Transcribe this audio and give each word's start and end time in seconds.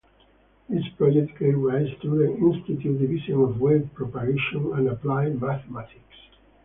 This 0.67 0.87
project 0.97 1.37
gave 1.37 1.59
rise 1.59 1.87
to 2.01 2.09
the 2.17 2.35
Institute's 2.35 2.99
Division 2.99 3.39
of 3.39 3.61
Wave 3.61 3.87
Propagation 3.93 4.73
and 4.73 4.87
Applied 4.89 5.39
Mathematics. 5.39 6.17